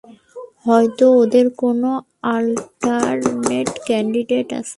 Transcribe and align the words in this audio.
হয়তো 0.65 1.05
ওদের 1.21 1.45
কোনো 1.61 1.89
অল্টারনেট 2.31 3.69
ক্যান্ডিডেট 3.87 4.49
আছে। 4.53 4.69